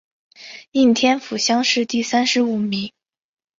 [0.71, 2.91] 应天府乡试第三十五名。